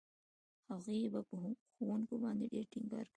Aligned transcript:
هغې 0.69 0.97
به 1.13 1.21
په 1.29 1.35
ښوونکو 1.75 2.15
باندې 2.23 2.45
ډېر 2.53 2.65
ټينګار 2.73 3.05
کاوه. 3.05 3.09